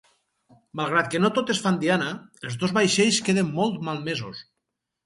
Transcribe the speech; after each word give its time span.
Malgrat 0.79 1.11
que 1.11 1.21
no 1.25 1.31
totes 1.35 1.61
fan 1.67 1.77
diana, 1.83 2.09
els 2.49 2.59
dos 2.65 2.75
vaixells 2.79 3.21
queden 3.31 3.57
molt 3.61 3.83
malmesos. 3.91 4.47